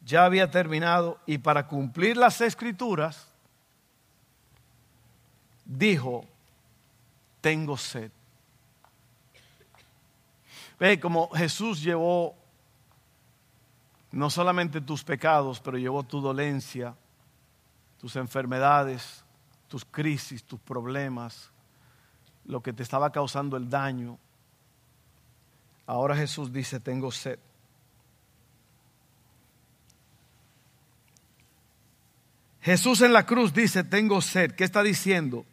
[0.00, 3.28] ya había terminado y para cumplir las escrituras,
[5.64, 6.24] dijo,
[7.40, 8.10] tengo sed.
[10.78, 12.34] Ve, como Jesús llevó
[14.12, 16.94] no solamente tus pecados, pero llevó tu dolencia,
[17.98, 19.24] tus enfermedades,
[19.68, 21.50] tus crisis, tus problemas,
[22.46, 24.18] lo que te estaba causando el daño.
[25.86, 27.38] Ahora Jesús dice, tengo sed.
[32.60, 34.52] Jesús en la cruz dice, tengo sed.
[34.52, 35.44] ¿Qué está diciendo?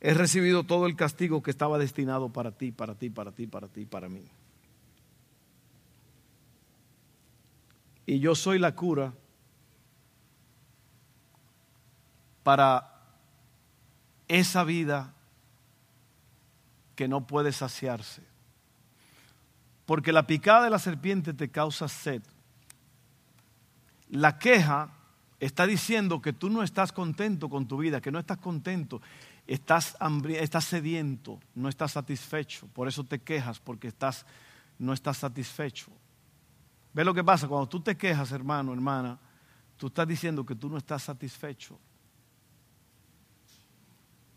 [0.00, 3.68] He recibido todo el castigo que estaba destinado para ti, para ti, para ti, para
[3.68, 4.24] ti, para mí.
[8.06, 9.12] Y yo soy la cura
[12.42, 12.88] para
[14.28, 15.14] esa vida
[17.02, 18.22] que no puede saciarse.
[19.86, 22.22] Porque la picada de la serpiente te causa sed.
[24.08, 24.88] La queja
[25.40, 29.02] está diciendo que tú no estás contento con tu vida, que no estás contento,
[29.48, 29.96] estás,
[30.28, 32.68] estás sediento, no estás satisfecho.
[32.68, 34.24] Por eso te quejas, porque estás,
[34.78, 35.90] no estás satisfecho.
[36.92, 37.48] ¿Ves lo que pasa?
[37.48, 39.18] Cuando tú te quejas, hermano, hermana,
[39.76, 41.80] tú estás diciendo que tú no estás satisfecho.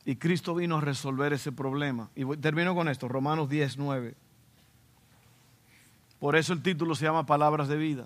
[0.05, 2.09] Y Cristo vino a resolver ese problema.
[2.15, 4.15] Y termino con esto, Romanos 10, 9.
[6.19, 8.05] Por eso el título se llama Palabras de vida.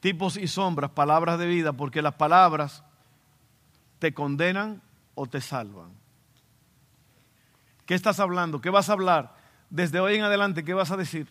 [0.00, 2.82] Tipos y sombras, palabras de vida, porque las palabras
[3.98, 4.80] te condenan
[5.14, 5.90] o te salvan.
[7.84, 8.60] ¿Qué estás hablando?
[8.60, 9.36] ¿Qué vas a hablar?
[9.68, 11.28] Desde hoy en adelante, ¿qué vas a decir?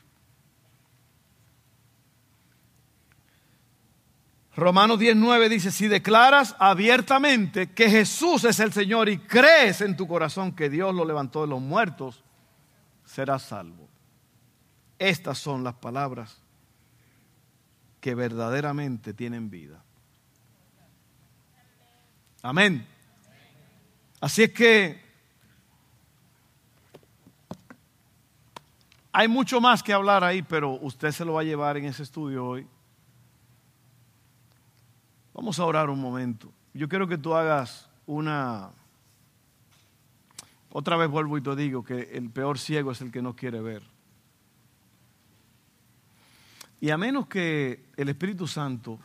[4.55, 10.07] Romanos 19 dice, si declaras abiertamente que Jesús es el Señor y crees en tu
[10.07, 12.23] corazón que Dios lo levantó de los muertos,
[13.03, 13.89] serás salvo.
[14.97, 16.41] Estas son las palabras
[17.99, 19.83] que verdaderamente tienen vida.
[22.41, 22.87] Amén.
[24.21, 25.03] Así es que
[29.11, 32.03] hay mucho más que hablar ahí, pero usted se lo va a llevar en ese
[32.03, 32.67] estudio hoy.
[35.35, 36.49] Vamos a orar un momento.
[36.73, 38.71] Yo quiero que tú hagas una...
[40.71, 43.59] Otra vez vuelvo y te digo que el peor ciego es el que no quiere
[43.59, 43.83] ver.
[46.79, 48.97] Y a menos que el Espíritu Santo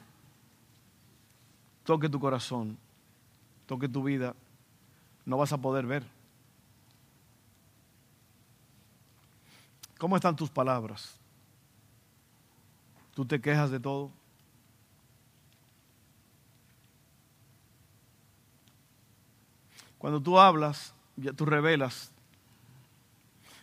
[1.83, 2.79] toque tu corazón,
[3.67, 4.37] toque tu vida,
[5.27, 6.05] no vas a poder ver.
[9.99, 11.17] ¿Cómo están tus palabras?
[13.15, 14.20] ¿Tú te quejas de todo?
[20.01, 22.11] Cuando tú hablas, ya tú revelas.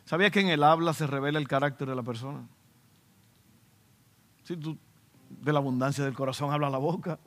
[0.05, 2.47] ¿Sabías que en el habla se revela el carácter de la persona?
[4.43, 4.77] Si tú
[5.29, 7.17] de la abundancia del corazón habla la boca.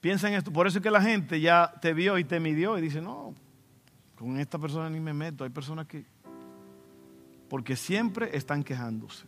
[0.00, 0.52] Piensa en esto.
[0.52, 3.34] Por eso es que la gente ya te vio y te midió y dice, no,
[4.18, 5.44] con esta persona ni me meto.
[5.44, 6.04] Hay personas que...
[7.48, 9.26] Porque siempre están quejándose.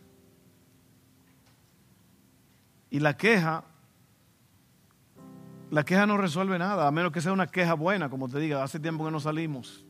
[2.89, 3.63] Y la queja
[5.75, 8.63] la queja no resuelve nada, a menos que sea una queja buena, como te diga,
[8.63, 9.83] hace tiempo que no salimos.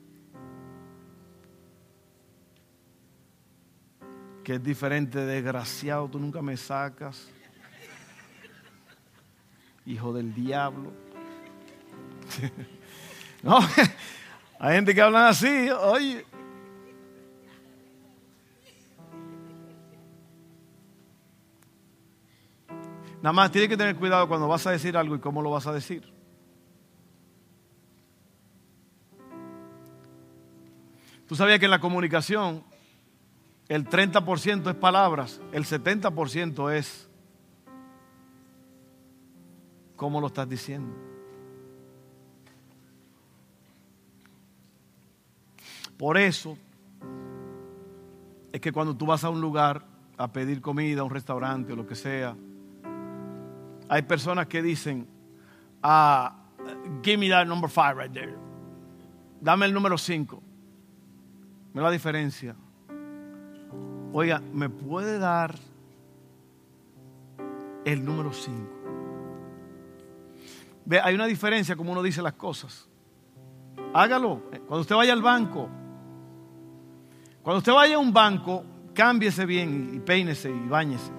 [4.43, 7.29] Que es diferente, desgraciado, tú nunca me sacas.
[9.85, 10.91] Hijo del diablo.
[13.43, 13.59] no,
[14.59, 16.25] hay gente que habla así, oye.
[23.25, 25.65] Nada más tienes que tener cuidado cuando vas a decir algo y cómo lo vas
[25.65, 26.03] a decir.
[31.27, 32.63] Tú sabías que en la comunicación
[33.67, 37.09] el 30% es palabras, el 70% es
[39.95, 40.95] cómo lo estás diciendo.
[45.97, 46.59] Por eso
[48.51, 49.83] es que cuando tú vas a un lugar
[50.15, 52.35] a pedir comida, a un restaurante o lo que sea,
[53.89, 55.07] hay personas que dicen,
[55.83, 56.35] ah,
[57.03, 58.35] give me that number five right there.
[59.41, 60.41] Dame el número cinco.
[61.73, 62.55] Me la diferencia.
[64.13, 65.55] Oiga, ¿me puede dar
[67.83, 68.71] el número cinco?
[70.85, 72.87] Ve, hay una diferencia como uno dice las cosas.
[73.93, 74.43] Hágalo.
[74.67, 75.69] Cuando usted vaya al banco,
[77.43, 78.63] cuando usted vaya a un banco,
[78.93, 81.11] cámbiese bien y peínese y bañese.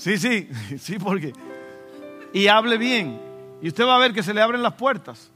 [0.00, 0.48] Sí, sí,
[0.78, 1.34] sí, porque.
[2.32, 3.20] Y hable bien.
[3.60, 5.30] Y usted va a ver que se le abren las puertas.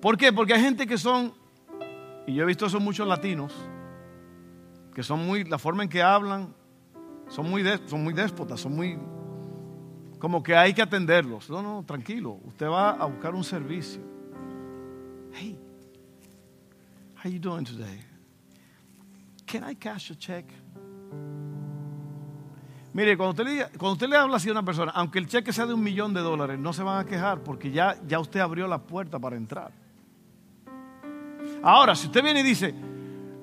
[0.00, 0.32] ¿Por qué?
[0.32, 1.34] Porque hay gente que son,
[2.28, 3.52] y yo he visto eso muchos latinos,
[4.94, 6.54] que son muy, la forma en que hablan,
[7.26, 8.96] son muy, son muy déspotas, son muy,
[10.20, 11.50] como que hay que atenderlos.
[11.50, 14.00] No, no, tranquilo, usted va a buscar un servicio.
[15.32, 15.58] Hey,
[17.16, 18.00] how you doing today?
[19.44, 20.44] Can I cash a check?
[22.96, 25.82] Mire, cuando usted, le, habla así a una persona, aunque el cheque sea de un
[25.82, 29.18] millón de dólares, no se van a quejar porque ya, ya usted abrió la puerta
[29.18, 29.70] para entrar.
[31.62, 32.74] Ahora, si usted viene y dice,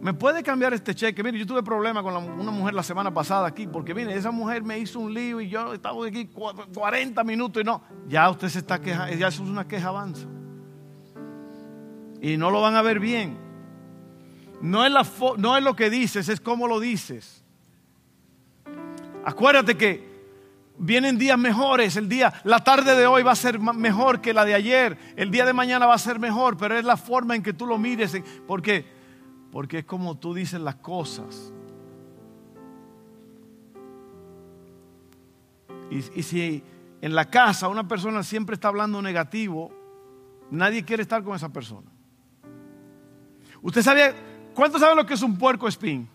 [0.02, 1.22] ¿me puede cambiar este cheque?
[1.22, 4.64] Mire, yo tuve problemas con una mujer la semana pasada aquí, porque mire, esa mujer
[4.64, 7.84] me hizo un lío y yo estaba aquí 40 minutos y no.
[8.08, 10.26] Ya usted se está quejando, ya eso es una queja avanza.
[12.20, 13.38] Y no lo van a ver bien.
[14.64, 15.06] No es, la
[15.38, 17.43] no es lo que dices, es cómo lo dices.
[19.26, 20.14] Acuérdate que
[20.78, 24.46] vienen días mejores, el día, la tarde de hoy va a ser mejor que la
[24.46, 27.44] de ayer, el día de mañana va a ser mejor, pero es la forma en
[27.44, 28.16] que tú lo mires,
[28.48, 28.86] ¿por qué?
[29.52, 31.54] Porque es como tú dices las cosas.
[35.90, 36.64] Y, y si
[37.02, 39.72] en la casa una persona siempre está hablando negativo,
[40.50, 41.92] nadie quiere estar con esa persona.
[43.62, 44.14] ¿Usted sabe,
[44.54, 46.10] cuánto sabe lo que es un puerco espín?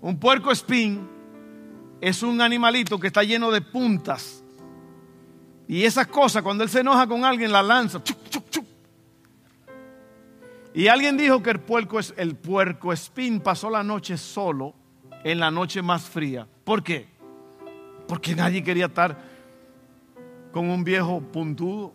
[0.00, 1.08] Un puerco espín
[2.00, 4.42] es un animalito que está lleno de puntas.
[5.68, 8.02] Y esas cosas, cuando él se enoja con alguien, la lanza.
[10.72, 14.74] Y alguien dijo que el puerco, el puerco espín pasó la noche solo
[15.24, 16.46] en la noche más fría.
[16.64, 17.08] ¿Por qué?
[18.06, 19.18] Porque nadie quería estar
[20.52, 21.92] con un viejo puntudo.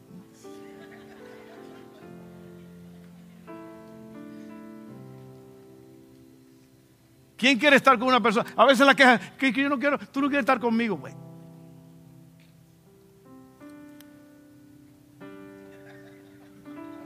[7.38, 8.50] ¿Quién quiere estar con una persona?
[8.56, 11.14] A veces la queja, que, yo no quiero, tú no quieres estar conmigo, güey.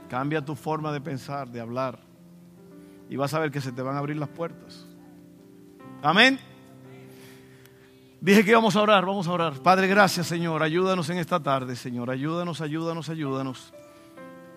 [0.08, 1.98] Cambia tu forma de pensar, de hablar.
[3.08, 4.86] Y vas a ver que se te van a abrir las puertas.
[6.02, 6.38] Amén.
[8.20, 9.54] Dije que íbamos a orar, vamos a orar.
[9.62, 10.62] Padre, gracias Señor.
[10.62, 12.10] Ayúdanos en esta tarde, Señor.
[12.10, 13.72] Ayúdanos, ayúdanos, ayúdanos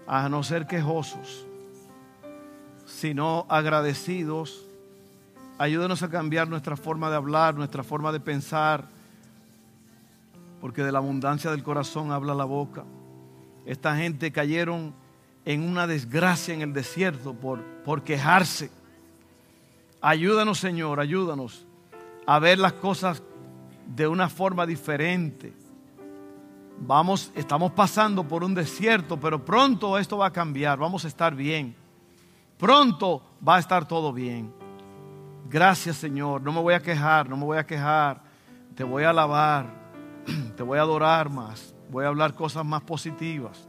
[0.05, 1.47] a no ser quejosos,
[2.85, 4.65] sino agradecidos
[5.57, 8.87] Ayúdanos a cambiar nuestra forma de hablar, nuestra forma de pensar,
[10.59, 12.83] porque de la abundancia del corazón habla la boca.
[13.65, 14.93] Esta gente cayeron
[15.45, 18.71] en una desgracia en el desierto por, por quejarse.
[20.01, 21.65] Ayúdanos, Señor, ayúdanos
[22.25, 23.21] a ver las cosas
[23.85, 25.53] de una forma diferente.
[26.79, 31.35] Vamos, estamos pasando por un desierto, pero pronto esto va a cambiar, vamos a estar
[31.35, 31.75] bien.
[32.57, 34.62] Pronto va a estar todo bien.
[35.49, 38.21] Gracias Señor, no me voy a quejar, no me voy a quejar.
[38.75, 39.67] Te voy a alabar,
[40.57, 43.67] te voy a adorar más, voy a hablar cosas más positivas.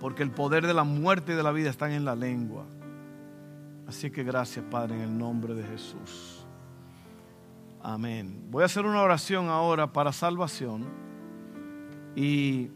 [0.00, 2.64] Porque el poder de la muerte y de la vida están en la lengua.
[3.86, 6.46] Así que gracias Padre en el nombre de Jesús.
[7.82, 8.46] Amén.
[8.50, 10.86] Voy a hacer una oración ahora para salvación.
[12.14, 12.70] Y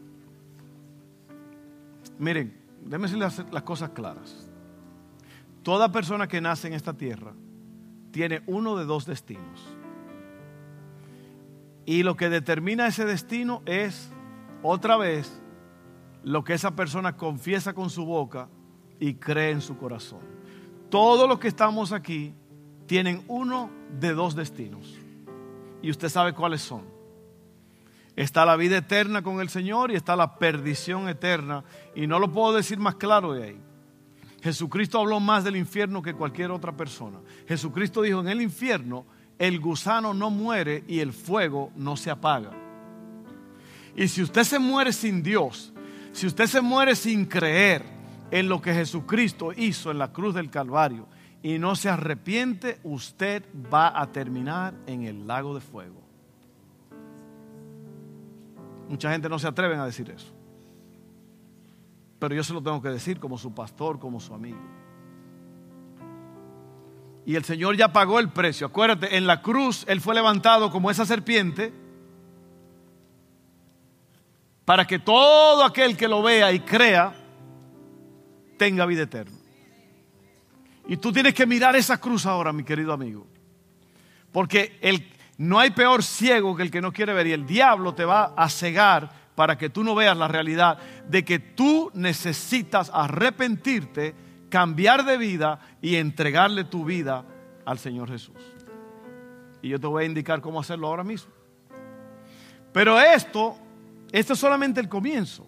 [2.19, 4.44] miren, déjenme decirles las cosas claras.
[5.65, 7.33] Toda persona que nace en esta tierra
[8.11, 9.75] tiene uno de dos destinos.
[11.87, 14.11] Y lo que determina ese destino es,
[14.61, 15.41] otra vez,
[16.21, 18.47] lo que esa persona confiesa con su boca
[18.99, 20.19] y cree en su corazón.
[20.91, 22.35] Todos los que estamos aquí
[22.85, 24.99] tienen uno de dos destinos.
[25.81, 26.83] Y usted sabe cuáles son.
[28.15, 31.63] Está la vida eterna con el Señor y está la perdición eterna.
[31.95, 33.61] Y no lo puedo decir más claro de ahí.
[34.45, 37.17] Jesucristo habló más del infierno que cualquier otra persona.
[37.47, 39.03] Jesucristo dijo, en el infierno
[39.39, 42.51] el gusano no muere y el fuego no se apaga.
[43.95, 45.73] Y si usted se muere sin Dios,
[46.11, 47.81] si usted se muere sin creer
[48.29, 51.07] en lo que Jesucristo hizo en la cruz del Calvario
[51.41, 53.43] y no se arrepiente, usted
[53.73, 56.03] va a terminar en el lago de fuego.
[58.89, 60.34] Mucha gente no se atreve a decir eso
[62.19, 64.59] pero yo se lo tengo que decir como su pastor, como su amigo.
[67.25, 68.67] Y el Señor ya pagó el precio.
[68.67, 71.73] Acuérdate, en la cruz Él fue levantado como esa serpiente
[74.63, 77.13] para que todo aquel que lo vea y crea
[78.57, 79.37] tenga vida eterna.
[80.87, 83.25] Y tú tienes que mirar esa cruz ahora, mi querido amigo.
[84.31, 85.07] Porque el,
[85.37, 87.27] no hay peor ciego que el que no quiere ver.
[87.27, 90.77] Y el diablo te va a cegar para que tú no veas la realidad
[91.07, 94.15] de que tú necesitas arrepentirte,
[94.49, 97.25] cambiar de vida y entregarle tu vida
[97.65, 98.35] al Señor Jesús.
[99.61, 101.31] Y yo te voy a indicar cómo hacerlo ahora mismo.
[102.71, 103.57] Pero esto,
[104.11, 105.47] esto es solamente el comienzo.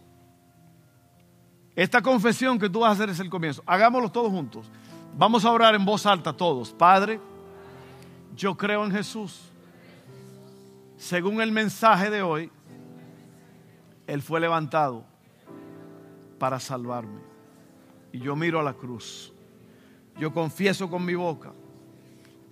[1.76, 3.62] Esta confesión que tú vas a hacer es el comienzo.
[3.66, 4.70] Hagámoslo todos juntos.
[5.16, 6.72] Vamos a orar en voz alta todos.
[6.72, 7.20] Padre,
[8.36, 9.52] yo creo en Jesús.
[10.98, 12.52] Según el mensaje de hoy,
[14.08, 15.06] él fue levantado
[16.40, 17.20] para salvarme.
[18.14, 19.34] Y yo miro a la cruz.
[20.18, 21.54] Yo confieso con mi boca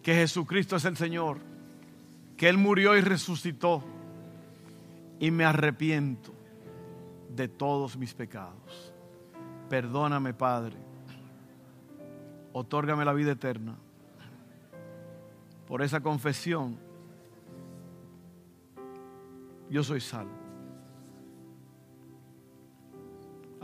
[0.03, 1.39] que Jesucristo es el Señor,
[2.37, 3.83] que Él murió y resucitó
[5.19, 6.31] y me arrepiento
[7.29, 8.93] de todos mis pecados.
[9.69, 10.75] Perdóname, Padre.
[12.53, 13.75] Otórgame la vida eterna.
[15.67, 16.77] Por esa confesión,
[19.69, 20.44] yo soy salvo.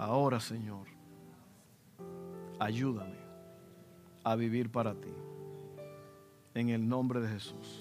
[0.01, 0.87] Ahora, Señor,
[2.57, 3.19] ayúdame
[4.23, 5.13] a vivir para ti.
[6.55, 7.80] En el nombre de Jesús.